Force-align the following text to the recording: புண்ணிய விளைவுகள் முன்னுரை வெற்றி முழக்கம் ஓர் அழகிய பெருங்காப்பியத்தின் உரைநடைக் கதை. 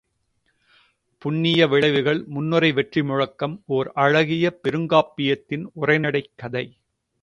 புண்ணிய 1.21 1.67
விளைவுகள் 1.67 2.23
முன்னுரை 2.27 2.71
வெற்றி 2.71 3.03
முழக்கம் 3.03 3.55
ஓர் 3.67 3.91
அழகிய 3.95 4.59
பெருங்காப்பியத்தின் 4.63 5.67
உரைநடைக் 5.81 6.33
கதை. 6.35 6.65